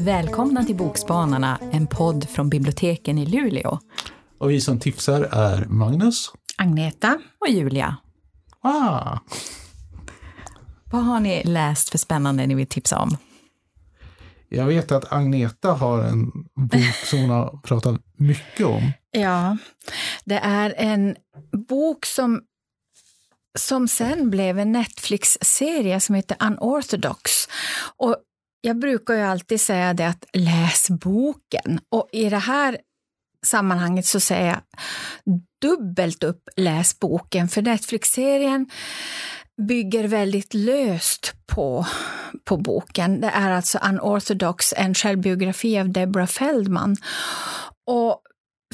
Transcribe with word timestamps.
Välkomna 0.00 0.64
till 0.64 0.76
Bokspanarna, 0.76 1.58
en 1.72 1.86
podd 1.86 2.28
från 2.28 2.50
biblioteken 2.50 3.18
i 3.18 3.26
Luleå. 3.26 3.78
Och 4.38 4.50
vi 4.50 4.60
som 4.60 4.80
tipsar 4.80 5.22
är 5.22 5.64
Magnus. 5.64 6.32
Agneta. 6.56 7.18
Och 7.40 7.48
Julia. 7.48 7.96
Ah. 8.60 9.18
Vad 10.92 11.04
har 11.04 11.20
ni 11.20 11.44
läst 11.44 11.88
för 11.88 11.98
spännande 11.98 12.46
ni 12.46 12.54
vill 12.54 12.66
tipsa 12.66 12.98
om? 12.98 13.16
Jag 14.48 14.66
vet 14.66 14.92
att 14.92 15.12
Agneta 15.12 15.72
har 15.72 16.02
en 16.02 16.30
bok 16.56 16.94
som 17.04 17.18
hon 17.20 17.30
har 17.30 17.60
pratat 17.62 18.00
mycket 18.16 18.66
om. 18.66 18.92
Ja, 19.10 19.56
det 20.24 20.38
är 20.38 20.74
en 20.76 21.16
bok 21.68 22.06
som, 22.06 22.42
som 23.58 23.88
sen 23.88 24.30
blev 24.30 24.58
en 24.58 24.72
Netflix-serie 24.72 26.00
som 26.00 26.14
heter 26.14 26.36
Unorthodox. 26.40 27.48
Och 27.96 28.16
jag 28.60 28.78
brukar 28.78 29.14
ju 29.14 29.20
alltid 29.20 29.60
säga 29.60 29.94
det 29.94 30.08
att 30.08 30.24
läs 30.32 30.90
boken. 30.90 31.80
Och 31.88 32.08
i 32.12 32.28
det 32.28 32.38
här 32.38 32.78
sammanhanget 33.46 34.06
så 34.06 34.20
säger 34.20 34.46
jag 34.46 34.60
dubbelt 35.62 36.24
upp 36.24 36.48
läs 36.56 36.98
boken, 36.98 37.48
för 37.48 37.62
Netflix-serien 37.62 38.70
bygger 39.68 40.08
väldigt 40.08 40.54
löst 40.54 41.32
på, 41.46 41.86
på 42.44 42.56
boken. 42.56 43.20
Det 43.20 43.28
är 43.28 43.50
alltså 43.50 43.78
Unorthodox, 43.78 44.74
en 44.76 44.94
självbiografi 44.94 45.78
av 45.78 45.92
Deborah 45.92 46.26
Feldman. 46.26 46.96
Och 47.86 48.22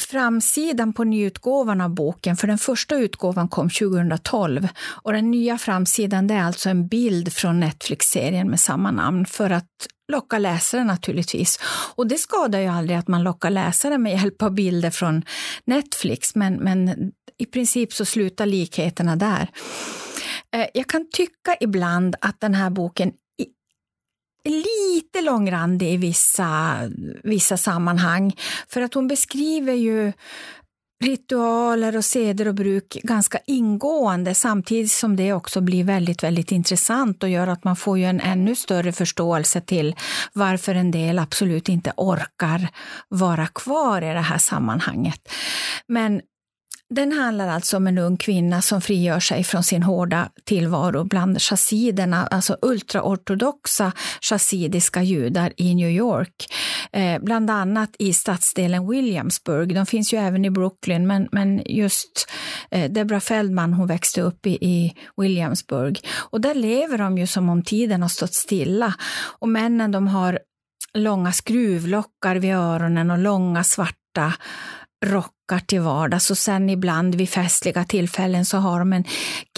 framsidan 0.04 0.92
på 0.92 1.04
nyutgåvan 1.04 1.80
av 1.80 1.94
boken, 1.94 2.36
för 2.36 2.46
den 2.46 2.58
första 2.58 2.94
utgåvan 2.94 3.48
kom 3.48 3.70
2012 3.70 4.68
och 5.02 5.12
den 5.12 5.30
nya 5.30 5.58
framsidan 5.58 6.26
det 6.26 6.34
är 6.34 6.42
alltså 6.42 6.68
en 6.68 6.88
bild 6.88 7.32
från 7.32 7.60
Netflix-serien 7.60 8.50
med 8.50 8.60
samma 8.60 8.90
namn 8.90 9.26
för 9.26 9.50
att 9.50 9.66
locka 10.12 10.38
läsare 10.38 10.84
naturligtvis. 10.84 11.58
Och 11.94 12.06
det 12.06 12.18
skadar 12.18 12.58
ju 12.58 12.66
aldrig 12.66 12.98
att 12.98 13.08
man 13.08 13.22
lockar 13.22 13.50
läsare 13.50 13.98
med 13.98 14.12
hjälp 14.12 14.42
av 14.42 14.54
bilder 14.54 14.90
från 14.90 15.22
Netflix, 15.64 16.34
men, 16.34 16.54
men 16.54 17.12
i 17.38 17.46
princip 17.46 17.92
så 17.92 18.04
slutar 18.04 18.46
likheterna 18.46 19.16
där. 19.16 19.50
Eh, 20.56 20.66
jag 20.74 20.86
kan 20.86 21.10
tycka 21.12 21.56
ibland 21.60 22.16
att 22.20 22.40
den 22.40 22.54
här 22.54 22.70
boken 22.70 23.12
lite 24.44 25.20
långrandig 25.20 25.92
i 25.92 25.96
vissa, 25.96 26.76
vissa 27.24 27.56
sammanhang. 27.56 28.36
För 28.68 28.80
att 28.80 28.94
hon 28.94 29.08
beskriver 29.08 29.72
ju 29.72 30.12
ritualer 31.04 31.96
och 31.96 32.04
seder 32.04 32.48
och 32.48 32.54
bruk 32.54 32.98
ganska 33.02 33.38
ingående 33.46 34.34
samtidigt 34.34 34.92
som 34.92 35.16
det 35.16 35.32
också 35.32 35.60
blir 35.60 35.84
väldigt, 35.84 36.22
väldigt 36.22 36.52
intressant 36.52 37.22
och 37.22 37.28
gör 37.28 37.46
att 37.46 37.64
man 37.64 37.76
får 37.76 37.98
ju 37.98 38.04
en 38.04 38.20
ännu 38.20 38.56
större 38.56 38.92
förståelse 38.92 39.60
till 39.60 39.96
varför 40.32 40.74
en 40.74 40.90
del 40.90 41.18
absolut 41.18 41.68
inte 41.68 41.92
orkar 41.96 42.68
vara 43.08 43.46
kvar 43.46 44.02
i 44.02 44.14
det 44.14 44.20
här 44.20 44.38
sammanhanget. 44.38 45.32
Men 45.86 46.20
den 46.90 47.12
handlar 47.12 47.48
alltså 47.48 47.76
om 47.76 47.86
en 47.86 47.98
ung 47.98 48.16
kvinna 48.16 48.62
som 48.62 48.80
frigör 48.80 49.20
sig 49.20 49.44
från 49.44 49.62
sin 49.62 49.82
hårda 49.82 50.28
tillvaro 50.44 51.04
bland 51.04 51.42
chassiderna, 51.42 52.26
alltså 52.26 52.56
ultraortodoxa 52.62 53.92
chassidiska 54.20 55.02
judar 55.02 55.52
i 55.56 55.74
New 55.74 55.90
York. 55.90 56.46
Eh, 56.92 57.22
bland 57.22 57.50
annat 57.50 57.90
i 57.98 58.12
stadsdelen 58.12 58.88
Williamsburg. 58.88 59.74
De 59.74 59.86
finns 59.86 60.14
ju 60.14 60.18
även 60.18 60.44
i 60.44 60.50
Brooklyn, 60.50 61.06
men, 61.06 61.28
men 61.32 61.62
just 61.66 62.30
eh, 62.70 62.90
Deborah 62.90 63.20
Feldman 63.20 63.72
hon 63.72 63.86
växte 63.86 64.22
upp 64.22 64.46
i, 64.46 64.50
i 64.50 64.94
Williamsburg. 65.16 66.00
Och 66.30 66.40
där 66.40 66.54
lever 66.54 66.98
de 66.98 67.18
ju 67.18 67.26
som 67.26 67.48
om 67.48 67.62
tiden 67.62 68.02
har 68.02 68.08
stått 68.08 68.34
stilla. 68.34 68.94
Och 69.38 69.48
männen 69.48 69.92
de 69.92 70.08
har 70.08 70.38
långa 70.94 71.32
skruvlockar 71.32 72.36
vid 72.36 72.54
öronen 72.54 73.10
och 73.10 73.18
långa 73.18 73.64
svarta 73.64 74.32
rockar 75.06 75.58
till 75.66 75.80
vardags 75.80 76.30
och 76.30 76.38
sen 76.38 76.70
ibland 76.70 77.14
vid 77.14 77.28
festliga 77.28 77.84
tillfällen 77.84 78.44
så 78.44 78.58
har 78.58 78.78
de 78.78 78.92
en 78.92 79.04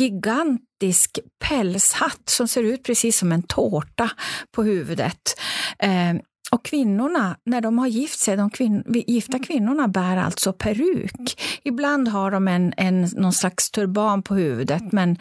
gigantisk 0.00 1.18
pälshatt 1.44 2.28
som 2.28 2.48
ser 2.48 2.62
ut 2.62 2.84
precis 2.84 3.18
som 3.18 3.32
en 3.32 3.42
tårta 3.42 4.10
på 4.56 4.62
huvudet. 4.62 5.40
Eh, 5.78 6.14
och 6.52 6.64
kvinnorna, 6.64 7.36
när 7.44 7.60
de 7.60 7.78
har 7.78 7.86
gift 7.86 8.20
sig, 8.20 8.36
de 8.36 8.50
kvin 8.50 9.04
gifta 9.06 9.38
kvinnorna 9.38 9.88
bär 9.88 10.16
alltså 10.16 10.52
peruk. 10.52 11.40
Ibland 11.64 12.08
har 12.08 12.30
de 12.30 12.48
en, 12.48 12.72
en, 12.76 13.08
någon 13.16 13.32
slags 13.32 13.70
turban 13.70 14.22
på 14.22 14.34
huvudet, 14.34 14.92
men 14.92 15.16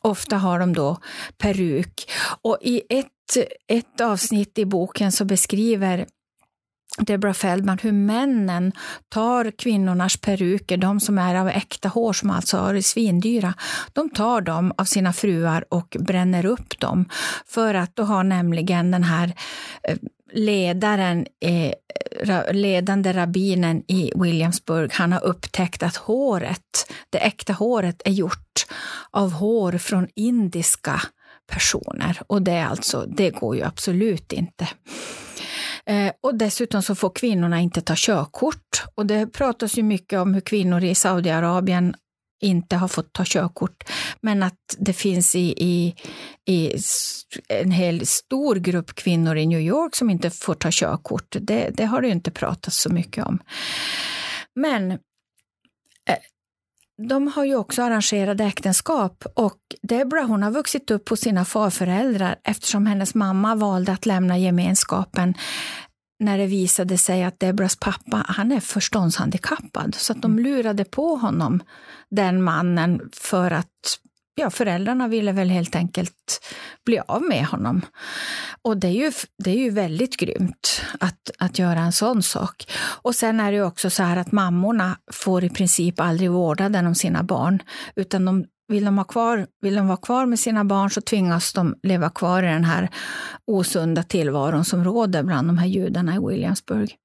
ofta 0.00 0.36
har 0.36 0.58
de 0.58 0.72
då 0.72 0.98
peruk. 1.38 2.10
Och 2.42 2.58
i 2.60 2.82
ett, 2.88 3.06
ett 3.68 4.00
avsnitt 4.00 4.58
i 4.58 4.64
boken 4.64 5.12
så 5.12 5.24
beskriver 5.24 6.06
Deborah 6.98 7.34
Feldman, 7.34 7.78
hur 7.82 7.92
männen 7.92 8.72
tar 9.08 9.50
kvinnornas 9.50 10.16
peruker, 10.16 10.76
de 10.76 11.00
som 11.00 11.18
är 11.18 11.34
av 11.34 11.48
äkta 11.48 11.88
hår, 11.88 12.12
som 12.12 12.30
alltså 12.30 12.56
är 12.56 12.80
svindyra, 12.80 13.54
de 13.92 14.10
tar 14.10 14.40
dem 14.40 14.72
av 14.78 14.84
sina 14.84 15.12
fruar 15.12 15.64
och 15.68 15.96
bränner 16.00 16.46
upp 16.46 16.80
dem. 16.80 17.04
För 17.46 17.74
att 17.74 17.96
då 17.96 18.02
har 18.02 18.24
nämligen 18.24 18.90
den 18.90 19.02
här 19.02 19.34
eh, 19.88 19.96
ledaren, 20.32 21.26
eh, 21.40 21.72
ledande 22.52 23.12
rabbinen 23.12 23.82
i 23.88 24.12
Williamsburg, 24.14 24.90
han 24.92 25.12
har 25.12 25.24
upptäckt 25.24 25.82
att 25.82 25.96
håret, 25.96 26.92
det 27.10 27.18
äkta 27.18 27.52
håret 27.52 28.02
är 28.04 28.12
gjort 28.12 28.66
av 29.10 29.32
hår 29.32 29.72
från 29.72 30.08
indiska 30.14 31.00
personer. 31.52 32.22
Och 32.26 32.42
det, 32.42 32.52
är 32.52 32.66
alltså, 32.66 33.06
det 33.06 33.30
går 33.30 33.56
ju 33.56 33.62
absolut 33.62 34.32
inte. 34.32 34.68
Eh, 35.86 36.12
och 36.20 36.34
dessutom 36.34 36.82
så 36.82 36.94
får 36.94 37.10
kvinnorna 37.10 37.60
inte 37.60 37.80
ta 37.80 37.94
körkort. 37.96 38.84
Och 38.94 39.06
det 39.06 39.26
pratas 39.26 39.78
ju 39.78 39.82
mycket 39.82 40.18
om 40.18 40.34
hur 40.34 40.40
kvinnor 40.40 40.84
i 40.84 40.94
Saudiarabien 40.94 41.94
inte 42.42 42.76
har 42.76 42.88
fått 42.88 43.12
ta 43.12 43.22
körkort, 43.26 43.90
men 44.20 44.42
att 44.42 44.76
det 44.78 44.92
finns 44.92 45.36
i, 45.36 45.54
i, 45.56 45.94
i 46.46 46.76
en 47.48 47.70
hel 47.70 48.06
stor 48.06 48.56
grupp 48.56 48.94
kvinnor 48.94 49.36
i 49.36 49.46
New 49.46 49.60
York 49.60 49.96
som 49.96 50.10
inte 50.10 50.30
får 50.30 50.54
ta 50.54 50.68
körkort. 50.72 51.36
Det, 51.40 51.70
det 51.74 51.84
har 51.84 52.00
det 52.00 52.06
ju 52.06 52.12
inte 52.12 52.30
pratats 52.30 52.80
så 52.80 52.90
mycket 52.90 53.26
om. 53.26 53.38
Men 54.54 54.90
eh, 54.90 54.98
de 56.98 57.28
har 57.28 57.44
ju 57.44 57.56
också 57.56 57.82
arrangerade 57.82 58.44
äktenskap 58.44 59.24
och 59.34 59.58
Deborah 59.82 60.26
hon 60.26 60.42
har 60.42 60.50
vuxit 60.50 60.90
upp 60.90 61.08
hos 61.08 61.20
sina 61.20 61.44
farföräldrar 61.44 62.36
eftersom 62.44 62.86
hennes 62.86 63.14
mamma 63.14 63.54
valde 63.54 63.92
att 63.92 64.06
lämna 64.06 64.38
gemenskapen 64.38 65.34
när 66.20 66.38
det 66.38 66.46
visade 66.46 66.98
sig 66.98 67.24
att 67.24 67.40
Deborahs 67.40 67.76
pappa 67.76 68.24
han 68.28 68.52
är 68.52 68.60
förståndshandikappad. 68.60 69.94
Så 69.94 70.12
att 70.12 70.22
de 70.22 70.32
mm. 70.32 70.44
lurade 70.44 70.84
på 70.84 71.16
honom, 71.16 71.62
den 72.10 72.42
mannen, 72.42 73.10
för 73.12 73.50
att 73.50 73.98
ja, 74.34 74.50
föräldrarna 74.50 75.08
ville 75.08 75.32
väl 75.32 75.50
helt 75.50 75.76
enkelt 75.76 76.40
bli 76.86 77.00
av 77.08 77.22
med 77.22 77.46
honom. 77.46 77.80
Och 78.62 78.76
det 78.76 78.88
är 78.88 78.92
ju, 78.92 79.12
det 79.44 79.50
är 79.50 79.58
ju 79.58 79.70
väldigt 79.70 80.16
grymt 80.16 80.82
att, 81.00 81.30
att 81.38 81.58
göra 81.58 81.80
en 81.80 81.92
sån 81.92 82.22
sak. 82.22 82.72
Och 83.02 83.14
sen 83.14 83.40
är 83.40 83.52
det 83.52 83.56
ju 83.56 83.64
också 83.64 83.90
så 83.90 84.02
här 84.02 84.16
att 84.16 84.32
mammorna 84.32 84.98
får 85.12 85.44
i 85.44 85.50
princip 85.50 86.00
aldrig 86.00 86.30
vårdnaden 86.30 86.86
om 86.86 86.94
sina 86.94 87.22
barn, 87.22 87.62
utan 87.96 88.24
de 88.24 88.44
vill 88.68 88.84
de, 88.84 88.98
ha 88.98 89.04
kvar, 89.04 89.46
vill 89.60 89.74
de 89.74 89.86
vara 89.86 89.96
kvar 89.96 90.26
med 90.26 90.38
sina 90.38 90.64
barn 90.64 90.90
så 90.90 91.00
tvingas 91.00 91.52
de 91.52 91.74
leva 91.82 92.10
kvar 92.10 92.42
i 92.42 92.46
den 92.46 92.64
här 92.64 92.90
osunda 93.46 94.02
tillvaron 94.02 94.64
som 94.64 94.84
råder 94.84 95.22
bland 95.22 95.48
de 95.48 95.58
här 95.58 95.66
judarna 95.66 96.14
i 96.14 96.18
Williamsburg. 96.18 96.96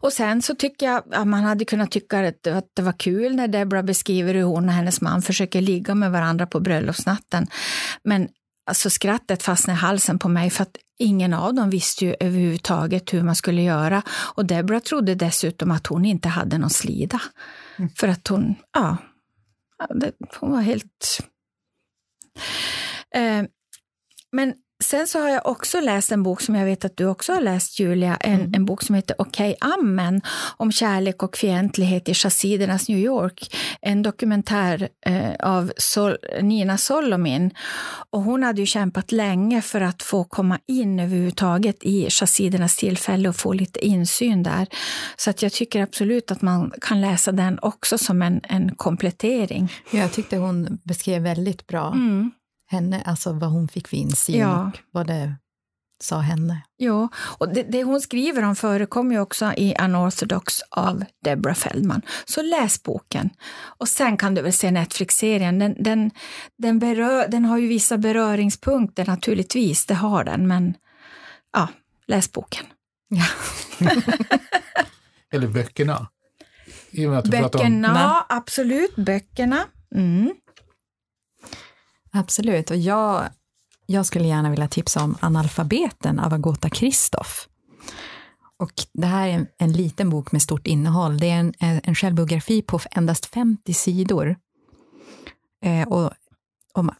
Och 0.00 0.12
sen 0.12 0.42
så 0.42 0.54
tycker 0.54 0.86
jag 0.86 1.02
att 1.14 1.26
man 1.26 1.44
hade 1.44 1.64
kunnat 1.64 1.90
tycka 1.90 2.28
att, 2.28 2.70
det 2.74 2.82
var 2.82 2.98
kul 2.98 3.36
när 3.36 3.48
Deborah 3.48 3.84
beskriver 3.84 4.34
hur 4.34 4.42
hon 4.42 4.68
och 4.68 4.74
hennes 4.74 5.00
man 5.00 5.22
försöker 5.22 5.60
ligga 5.60 5.94
med 5.94 6.12
varandra 6.12 6.46
på 6.46 6.60
bröllopsnatten. 6.60 7.46
Men 8.04 8.28
alltså 8.66 8.90
skrattet 8.90 9.42
fastnade 9.42 9.78
i 9.78 9.80
halsen 9.80 10.18
på 10.18 10.28
mig 10.28 10.50
för 10.50 10.62
att 10.62 10.76
ingen 10.98 11.34
av 11.34 11.54
dem 11.54 11.70
visste 11.70 12.04
ju 12.04 12.16
överhuvudtaget 12.20 13.14
hur 13.14 13.22
man 13.22 13.36
skulle 13.36 13.62
göra. 13.62 14.02
Och 14.08 14.46
Deborah 14.46 14.80
trodde 14.80 15.14
dessutom 15.14 15.70
att 15.70 15.86
hon 15.86 16.04
inte 16.04 16.28
hade 16.28 16.58
någon 16.58 16.70
slida. 16.70 17.20
Mm. 17.76 17.90
För 17.96 18.08
att 18.08 18.28
hon, 18.28 18.54
ja, 18.72 18.96
hon 20.40 20.50
var 20.50 20.60
helt... 20.60 21.22
Eh, 23.14 23.44
men 24.32 24.54
Sen 24.82 25.06
så 25.06 25.18
har 25.20 25.28
jag 25.28 25.46
också 25.46 25.80
läst 25.80 26.12
en 26.12 26.22
bok 26.22 26.40
som 26.40 26.54
jag 26.54 26.64
vet 26.64 26.84
att 26.84 26.96
du 26.96 27.06
också 27.06 27.32
har 27.32 27.40
läst, 27.40 27.80
Julia. 27.80 28.16
En, 28.16 28.34
Mm. 28.40 28.54
en 28.54 28.64
bok 28.64 28.82
som 28.82 28.94
heter 28.94 29.16
Okej, 29.18 29.56
amen. 29.60 30.20
Om 30.56 30.72
kärlek 30.72 31.22
och 31.22 31.36
fientlighet 31.36 32.08
i 32.08 32.14
chassidernas 32.14 32.88
New 32.88 32.98
York. 32.98 33.54
En 33.80 34.02
dokumentär 34.02 34.88
eh, 35.06 35.30
av 35.40 35.72
Sol, 35.76 36.16
Nina 36.40 36.78
Solomin. 36.78 37.50
Och 38.10 38.22
hon 38.22 38.42
hade 38.42 38.60
ju 38.60 38.66
kämpat 38.66 39.12
länge 39.12 39.62
för 39.62 39.80
att 39.80 40.02
få 40.02 40.24
komma 40.24 40.58
in 40.66 41.00
överhuvudtaget 41.00 41.76
i 41.84 42.10
chassidernas 42.10 42.76
tillfälle 42.76 43.28
och 43.28 43.36
få 43.36 43.52
lite 43.52 43.86
insyn 43.86 44.42
där. 44.42 44.66
Så 45.16 45.30
att 45.30 45.42
jag 45.42 45.52
tycker 45.52 45.82
absolut 45.82 46.30
att 46.30 46.42
man 46.42 46.72
kan 46.80 47.00
läsa 47.00 47.32
den 47.32 47.58
också 47.62 47.98
som 47.98 48.22
en, 48.22 48.40
en 48.44 48.74
komplettering. 48.76 49.72
Jag 49.90 50.12
tyckte 50.12 50.36
hon 50.36 50.78
beskrev 50.84 51.22
väldigt 51.22 51.66
bra 51.66 51.92
Mm. 51.92 52.30
Henne, 52.66 53.02
alltså 53.02 53.32
vad 53.32 53.50
hon 53.50 53.68
fick 53.68 53.88
för 53.88 53.96
insyn 53.96 54.38
Ja. 54.40 54.66
och 54.66 54.78
vad 54.90 55.06
det 55.06 55.34
sa 56.00 56.18
henne. 56.18 56.62
Jo, 56.78 57.08
och 57.38 57.54
det, 57.54 57.62
det 57.62 57.84
hon 57.84 58.00
skriver 58.00 58.42
om 58.42 58.56
förekommer 58.56 59.14
ju 59.14 59.20
också 59.20 59.52
i 59.56 59.74
Unorthodox 59.80 60.60
av 60.70 61.04
Deborah 61.24 61.54
Feldman. 61.56 62.02
Så 62.24 62.42
läs 62.42 62.82
boken. 62.82 63.30
Och 63.78 63.88
sen 63.88 64.16
kan 64.16 64.34
du 64.34 64.42
väl 64.42 64.52
se 64.52 64.70
Netflix-serien. 64.70 65.58
Den, 65.58 65.74
den, 65.78 66.10
den, 66.58 66.78
berör, 66.78 67.28
den 67.28 67.44
har 67.44 67.58
ju 67.58 67.68
vissa 67.68 67.98
beröringspunkter 67.98 69.06
naturligtvis, 69.06 69.86
det 69.86 69.94
har 69.94 70.24
den, 70.24 70.46
men 70.48 70.74
ja, 71.52 71.68
läs 72.06 72.32
boken. 72.32 72.64
Ja. 73.08 73.26
Eller 75.32 75.48
böckerna. 75.48 76.08
I 76.90 77.06
och 77.06 77.10
med 77.10 77.18
att 77.18 77.24
du 77.30 77.36
om, 77.36 77.42
Böckerna, 77.42 77.92
Nej. 77.92 78.22
absolut, 78.38 78.96
böckerna. 78.96 79.64
Mm. 79.94 80.34
Absolut, 82.16 82.70
och 82.70 82.76
jag, 82.76 83.28
jag 83.86 84.06
skulle 84.06 84.28
gärna 84.28 84.50
vilja 84.50 84.68
tipsa 84.68 85.04
om 85.04 85.16
Analfabeten 85.20 86.18
av 86.18 86.34
Agota 86.34 86.70
Kristoff. 86.70 87.48
Och 88.56 88.72
det 88.92 89.06
här 89.06 89.28
är 89.28 89.32
en, 89.32 89.46
en 89.58 89.72
liten 89.72 90.10
bok 90.10 90.32
med 90.32 90.42
stort 90.42 90.66
innehåll. 90.66 91.18
Det 91.18 91.30
är 91.30 91.38
en, 91.38 91.54
en 91.58 91.94
självbiografi 91.94 92.62
på 92.62 92.80
endast 92.90 93.26
50 93.26 93.74
sidor. 93.74 94.36
Eh, 95.64 95.88
och 95.88 96.10
om 96.72 96.90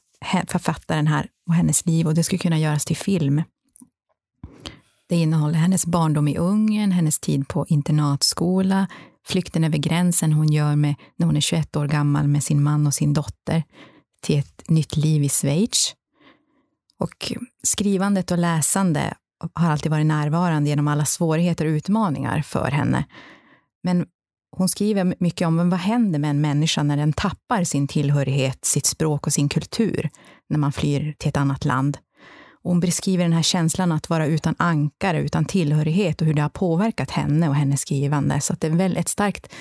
författaren 0.46 1.06
här 1.06 1.28
och 1.46 1.54
hennes 1.54 1.86
liv 1.86 2.06
och 2.06 2.14
det 2.14 2.24
skulle 2.24 2.38
kunna 2.38 2.58
göras 2.58 2.84
till 2.84 2.96
film. 2.96 3.42
Det 5.08 5.16
innehåller 5.16 5.58
hennes 5.58 5.86
barndom 5.86 6.28
i 6.28 6.36
Ungern, 6.36 6.92
hennes 6.92 7.20
tid 7.20 7.48
på 7.48 7.66
internatskola, 7.68 8.86
flykten 9.26 9.64
över 9.64 9.78
gränsen 9.78 10.32
hon 10.32 10.52
gör 10.52 10.76
med, 10.76 10.94
när 11.16 11.26
hon 11.26 11.36
är 11.36 11.40
21 11.40 11.76
år 11.76 11.86
gammal 11.86 12.28
med 12.28 12.44
sin 12.44 12.62
man 12.62 12.86
och 12.86 12.94
sin 12.94 13.14
dotter 13.14 13.62
till 14.24 14.38
ett 14.38 14.70
nytt 14.70 14.96
liv 14.96 15.24
i 15.24 15.28
Schweiz. 15.28 15.94
Och 16.98 17.32
skrivandet 17.66 18.30
och 18.30 18.38
läsande 18.38 19.14
har 19.54 19.70
alltid 19.70 19.90
varit 19.90 20.06
närvarande 20.06 20.70
genom 20.70 20.88
alla 20.88 21.04
svårigheter 21.04 21.66
och 21.66 21.70
utmaningar 21.70 22.42
för 22.42 22.70
henne. 22.70 23.04
Men 23.82 24.06
hon 24.56 24.68
skriver 24.68 25.14
mycket 25.18 25.48
om 25.48 25.70
vad 25.70 25.80
händer 25.80 26.18
med 26.18 26.30
en 26.30 26.40
människa 26.40 26.82
när 26.82 26.96
den 26.96 27.12
tappar 27.12 27.64
sin 27.64 27.88
tillhörighet, 27.88 28.64
sitt 28.64 28.86
språk 28.86 29.26
och 29.26 29.32
sin 29.32 29.48
kultur 29.48 30.10
när 30.48 30.58
man 30.58 30.72
flyr 30.72 31.14
till 31.18 31.28
ett 31.28 31.36
annat 31.36 31.64
land. 31.64 31.98
Och 32.62 32.70
hon 32.70 32.80
beskriver 32.80 33.24
den 33.24 33.32
här 33.32 33.42
känslan 33.42 33.92
att 33.92 34.10
vara 34.10 34.26
utan 34.26 34.54
ankare, 34.58 35.20
utan 35.20 35.44
tillhörighet 35.44 36.20
och 36.20 36.26
hur 36.26 36.34
det 36.34 36.42
har 36.42 36.48
påverkat 36.48 37.10
henne 37.10 37.48
och 37.48 37.54
hennes 37.54 37.80
skrivande. 37.80 38.40
Så 38.40 38.52
att 38.52 38.60
det 38.60 38.66
är 38.66 38.70
väl 38.70 38.96
ett 38.96 39.08
starkt, 39.08 39.52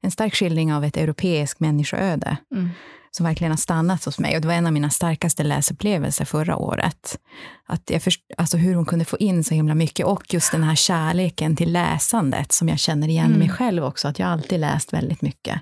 en 0.00 0.10
stark 0.10 0.34
skildring 0.34 0.74
av 0.74 0.84
ett 0.84 0.96
europeiskt 0.96 1.60
människoöde 1.60 2.36
Mm 2.54 2.68
som 3.10 3.26
verkligen 3.26 3.50
har 3.50 3.56
stannat 3.56 4.04
hos 4.04 4.18
mig. 4.18 4.34
Och 4.36 4.42
det 4.42 4.48
var 4.48 4.54
en 4.54 4.66
av 4.66 4.72
mina 4.72 4.90
starkaste 4.90 5.42
läsupplevelser 5.44 6.24
förra 6.24 6.56
året. 6.56 7.18
Att 7.66 7.90
jag 7.90 8.02
först, 8.02 8.20
alltså 8.36 8.56
hur 8.56 8.74
hon 8.74 8.86
kunde 8.86 9.04
få 9.04 9.16
in 9.18 9.44
så 9.44 9.54
himla 9.54 9.74
mycket 9.74 10.06
och 10.06 10.34
just 10.34 10.52
den 10.52 10.62
här 10.62 10.74
kärleken 10.74 11.56
till 11.56 11.72
läsandet 11.72 12.52
som 12.52 12.68
jag 12.68 12.78
känner 12.78 13.08
igen 13.08 13.26
Mm. 13.26 13.38
mig 13.38 13.48
själv 13.48 13.84
också, 13.84 14.08
att 14.08 14.18
jag 14.18 14.28
alltid 14.28 14.60
läst 14.60 14.92
väldigt 14.92 15.22
mycket. 15.22 15.60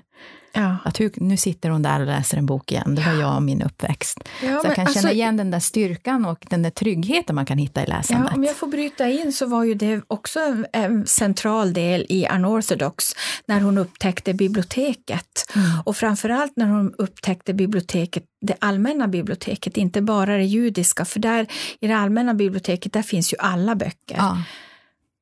Ja. 0.57 0.77
Att 0.85 0.99
hur, 0.99 1.11
nu 1.15 1.37
sitter 1.37 1.69
hon 1.69 1.81
där 1.81 1.99
och 1.99 2.05
läser 2.05 2.37
en 2.37 2.45
bok 2.45 2.71
igen, 2.71 2.95
det 2.95 3.01
var 3.01 3.13
jag 3.13 3.35
och 3.35 3.43
min 3.43 3.61
uppväxt. 3.61 4.19
Ja, 4.43 4.59
så 4.61 4.67
jag 4.67 4.75
kan 4.75 4.75
känna 4.75 4.83
alltså- 4.83 5.09
igen 5.09 5.37
den 5.37 5.51
där 5.51 5.59
styrkan 5.59 6.25
och 6.25 6.45
den 6.49 6.63
där 6.63 6.69
tryggheten 6.69 7.35
man 7.35 7.45
kan 7.45 7.57
hitta 7.57 7.83
i 7.83 7.85
läsandet. 7.87 8.29
Ja, 8.31 8.35
om 8.37 8.43
jag 8.43 8.55
får 8.55 8.67
bryta 8.67 9.09
in 9.09 9.33
så 9.33 9.45
var 9.45 9.63
ju 9.63 9.73
det 9.73 10.01
också 10.07 10.39
en, 10.39 10.65
en 10.73 11.07
central 11.07 11.73
del 11.73 12.05
i 12.09 12.27
Unorthodox 12.33 13.05
när 13.45 13.61
hon 13.61 13.77
upptäckte 13.77 14.33
biblioteket. 14.33 15.51
Mm. 15.55 15.67
Och 15.85 15.97
framförallt 15.97 16.53
när 16.55 16.65
hon 16.65 16.93
upptäckte 16.97 17.53
biblioteket, 17.53 18.23
det 18.41 18.55
allmänna 18.59 19.07
biblioteket, 19.07 19.77
inte 19.77 20.01
bara 20.01 20.37
det 20.37 20.45
judiska, 20.45 21.05
för 21.05 21.19
där 21.19 21.47
i 21.79 21.87
det 21.87 21.97
allmänna 21.97 22.33
biblioteket 22.33 22.93
där 22.93 23.01
finns 23.01 23.33
ju 23.33 23.37
alla 23.37 23.75
böcker. 23.75 24.15
Ja, 24.17 24.37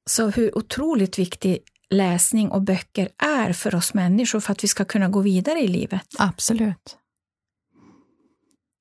Så 0.10 0.30
hur 0.30 0.58
otroligt 0.58 1.20
viktig 1.20 1.60
läsning 1.90 2.52
och 2.52 2.62
böcker 2.62 3.10
är 3.18 3.54
för 3.54 3.76
oss 3.76 3.94
människor 3.94 4.40
för 4.40 4.52
att 4.52 4.64
vi 4.64 4.68
ska 4.68 4.86
kunna 4.86 5.10
gå 5.10 5.22
vidare 5.22 5.60
i 5.60 5.68
livet. 5.68 6.08
absolut. 6.18 6.98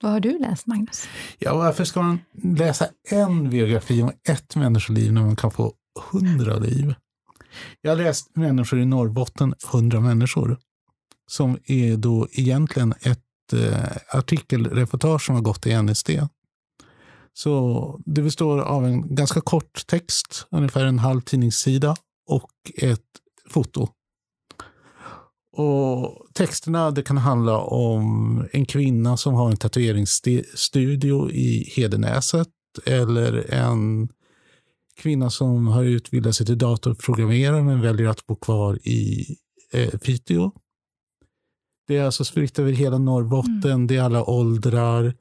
Vad 0.02 0.12
har 0.12 0.20
du 0.20 0.38
läst, 0.38 0.66
Magnus? 0.66 1.08
ja, 1.38 1.56
varför 1.56 1.84
ska 1.84 2.02
man 2.02 2.20
läsa 2.42 2.88
en 3.10 3.50
biografi 3.50 4.02
om 4.02 4.12
ett 4.28 4.56
människoliv 4.56 5.12
när 5.12 5.22
man 5.22 5.36
kan 5.36 5.50
få 5.50 5.72
hundra 6.12 6.56
liv? 6.56 6.94
Jag 7.80 7.90
har 7.90 7.96
läst 7.96 8.36
Människor 8.36 8.80
i 8.80 8.84
Norrbotten, 8.84 9.54
hundra 9.72 10.00
människor, 10.00 10.58
som 11.30 11.58
är 11.64 11.96
då 11.96 12.28
egentligen 12.32 12.94
ett 13.00 13.52
eh, 13.52 14.18
artikelreportage 14.18 15.22
som 15.22 15.34
har 15.34 15.42
gått 15.42 15.66
i 15.66 15.82
NSD. 15.82 16.10
Så 17.32 18.00
det 18.06 18.22
består 18.22 18.60
av 18.60 18.86
en 18.86 19.14
ganska 19.14 19.40
kort 19.40 19.86
text, 19.86 20.46
ungefär 20.50 20.84
en 20.84 20.98
halv 20.98 21.20
tidningssida, 21.20 21.96
och 22.26 22.50
ett 22.76 23.00
foto. 23.50 23.88
Och 25.56 26.26
texterna 26.34 26.90
det 26.90 27.02
kan 27.02 27.18
handla 27.18 27.58
om 27.58 28.44
en 28.52 28.64
kvinna 28.64 29.16
som 29.16 29.34
har 29.34 29.50
en 29.50 29.56
tatueringsstudio 29.56 31.30
i 31.30 31.72
Hedenäset 31.76 32.48
eller 32.86 33.54
en 33.54 34.08
kvinna 34.96 35.30
som 35.30 35.66
har 35.66 35.84
utbildat 35.84 36.34
sig 36.34 36.46
till 36.46 36.58
datorprogrammerare 36.58 37.62
men 37.62 37.80
väljer 37.80 38.08
att 38.08 38.26
bo 38.26 38.36
kvar 38.36 38.78
i 38.88 39.26
eh, 39.72 39.98
Piteå. 39.98 40.52
Det 41.86 41.96
är 41.96 42.04
alltså 42.04 42.24
spritt 42.24 42.58
över 42.58 42.72
hela 42.72 42.98
Norrbotten, 42.98 43.86
det 43.86 43.96
är 43.96 44.02
alla 44.02 44.24
åldrar. 44.24 45.14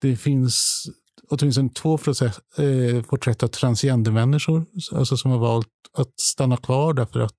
Det 0.00 0.16
finns 0.16 0.86
åtminstone 1.30 1.68
två 1.70 1.98
process, 1.98 2.38
eh, 2.58 3.02
porträtt 3.02 3.42
av 3.42 3.48
transgendermänniskor 3.48 4.66
alltså 4.92 5.16
som 5.16 5.30
har 5.30 5.38
valt 5.38 5.68
att 5.92 6.20
stanna 6.20 6.56
kvar 6.56 6.94
därför 6.94 7.20
att 7.20 7.34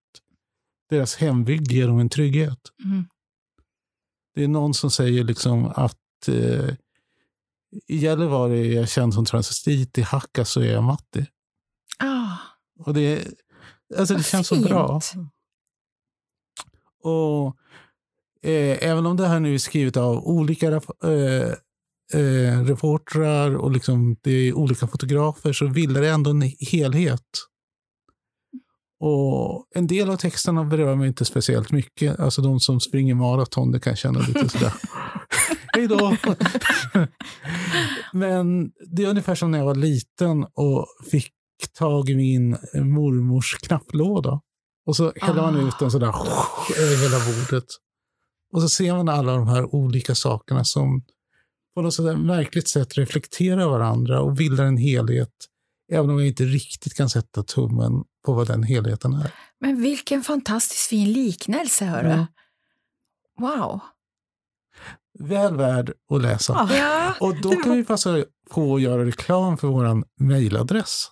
deras 0.90 1.16
hembygd 1.16 1.72
ger 1.72 1.88
dem 1.88 2.00
en 2.00 2.10
trygghet. 2.10 2.60
Mm. 2.86 3.06
Det 4.36 4.44
är 4.44 4.48
någon 4.48 4.74
som 4.74 4.92
säger 4.92 5.24
liksom 5.24 5.66
att 5.66 6.28
eh, 6.28 6.76
i 7.88 7.98
Gällivare 7.98 8.60
är 8.60 8.74
jag 8.74 8.90
känd 8.90 9.14
som 9.14 9.26
transvestit, 9.26 9.98
i 9.98 10.02
Hacka 10.02 10.46
så 10.46 10.62
är 10.62 10.74
jag 10.74 10.84
Matti. 10.84 11.26
Ah, 12.00 12.38
Och 12.80 12.94
det, 12.94 13.28
alltså 13.98 14.14
det 14.16 14.24
känns 14.24 14.48
så 14.48 14.56
fint. 14.56 14.68
bra. 14.68 15.02
Och 17.04 17.58
eh, 18.50 18.78
även 18.90 19.06
om 19.06 19.18
det 19.18 19.28
här 19.28 19.40
nu 19.40 19.54
är 19.54 19.58
skrivet 19.58 19.98
av 19.98 20.28
olika 20.28 20.68
eh, 20.68 21.54
eh, 22.14 22.64
reportrar 22.64 23.56
och 23.56 23.72
liksom 23.72 24.16
det 24.22 24.32
är 24.32 24.54
olika 24.54 24.88
fotografer 24.88 25.54
så 25.54 25.68
vill 25.68 25.94
det 25.94 26.10
ändå 26.10 26.30
en 26.32 26.42
helhet. 26.72 27.22
Och 29.04 29.68
en 29.76 29.88
del 29.88 30.10
av 30.10 30.16
texterna 30.16 30.64
berör 30.64 30.96
mig 30.96 31.08
inte 31.08 31.26
speciellt 31.26 31.72
mycket. 31.72 32.20
Alltså 32.20 32.42
de 32.42 32.60
som 32.60 32.80
springer 32.80 33.16
maraton, 33.16 33.72
det 33.72 33.80
kan 33.80 33.92
jag 33.92 33.98
känna 33.98 34.20
lite 34.20 34.50
sådär. 34.50 34.74
Hej 35.74 35.88
då! 35.88 36.16
Men 38.14 38.72
det 38.92 39.04
är 39.04 39.10
ungefär 39.10 39.36
som 39.36 39.52
när 39.52 39.58
jag 39.58 39.66
var 39.66 39.76
liten 39.76 40.46
och 40.54 40.86
fick 41.12 41.32
tag 41.78 42.10
i 42.10 42.16
min 42.16 42.50
mormors 42.74 43.58
knapplåda. 43.62 44.42
Och 44.86 44.96
så 44.96 45.14
häller 45.22 45.42
man 45.42 45.56
Ah. 45.56 45.68
ut 45.68 45.80
den 45.80 45.92
sådär 45.92 46.14
över 46.80 47.04
hela 47.04 47.18
bordet. 47.26 47.66
Och 48.54 48.62
så 48.62 48.70
ser 48.70 48.94
man 48.94 49.10
alla 49.10 49.36
de 49.36 49.48
här 49.48 49.76
olika 49.76 50.16
sakerna 50.16 50.64
som 50.64 51.04
på 51.76 51.82
något 51.82 51.94
sådär 51.94 52.16
märkligt 52.16 52.68
sätt 52.68 52.98
reflekterar 52.98 53.70
varandra 53.70 54.22
och 54.22 54.34
bildar 54.34 54.66
en 54.66 54.78
helhet. 54.78 55.34
Även 55.92 56.10
om 56.10 56.20
jag 56.20 56.28
inte 56.28 56.44
riktigt 56.44 56.94
kan 56.94 57.10
sätta 57.10 57.44
tummen 57.44 58.04
på 58.26 58.34
vad 58.34 58.48
den 58.48 58.64
helheten 58.64 59.14
är. 59.14 59.32
men 59.60 59.82
vilken 59.82 60.24
fantastiskt 60.24 60.88
fin 60.88 61.14
liknelse, 61.14 61.86
hörru. 61.86 62.12
Mm. 62.12 62.26
Wow. 63.40 63.80
Väl 65.20 65.56
värd 65.56 65.94
att 66.10 66.22
läsa. 66.22 66.70
Ja. 66.72 67.14
Och 67.20 67.42
då 67.42 67.52
kan 67.52 67.78
vi 67.78 67.86
passa 67.86 68.24
på 68.50 68.76
att 68.76 68.82
göra 68.82 69.06
reklam 69.06 69.58
för 69.58 69.68
vår 69.68 70.04
mejladress. 70.24 71.08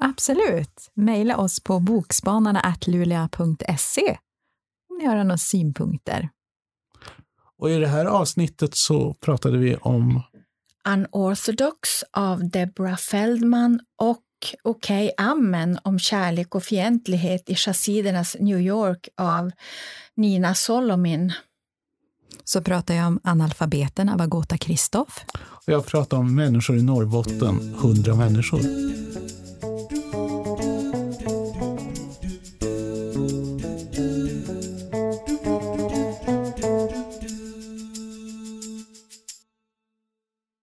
Absolut. 0.00 0.90
Mejla 0.94 1.36
oss 1.36 1.60
på 1.60 1.80
bokspanarna.luleå.se 1.80 4.18
om 4.90 4.98
ni 4.98 5.04
har 5.06 5.16
några 5.16 5.38
synpunkter. 5.38 6.28
Och 7.58 7.70
i 7.70 7.76
det 7.76 7.86
här 7.86 8.04
avsnittet 8.04 8.74
så 8.74 9.14
pratade 9.14 9.58
vi 9.58 9.76
om 9.76 10.22
Unorthodox 10.88 12.04
av 12.10 12.50
Deborah 12.50 12.96
Feldman 12.96 13.80
och 14.02 14.20
Okej, 14.62 15.10
okay, 15.14 15.26
Amen 15.26 15.78
om 15.82 15.98
kärlek 15.98 16.54
och 16.54 16.62
fientlighet 16.62 17.50
i 17.50 17.54
chassidernas 17.54 18.36
New 18.40 18.60
York 18.60 19.08
av 19.16 19.50
Nina 20.16 20.54
Solomin. 20.54 21.32
Så 22.44 22.62
pratar 22.62 22.94
jag 22.94 23.06
om 23.06 23.20
Analfabeten 23.24 24.08
av 24.08 24.20
Agota 24.20 24.58
Kristoff. 24.58 25.24
Och 25.34 25.72
jag 25.72 25.86
pratar 25.86 26.16
om 26.16 26.34
Människor 26.34 26.76
i 26.76 26.82
Norrbotten, 26.82 27.74
100 27.80 28.14
människor. 28.14 28.60